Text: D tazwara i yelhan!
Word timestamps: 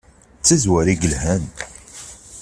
D 0.39 0.43
tazwara 0.45 0.89
i 0.93 0.95
yelhan! 1.01 1.43